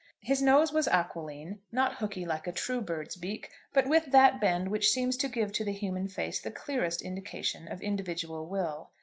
[0.23, 4.69] His nose was aquiline, not hooky like a true bird's beak, but with that bend
[4.71, 8.89] which seems to give to the human face the clearest indication of individual will.